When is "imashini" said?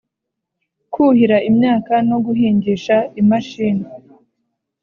3.21-3.87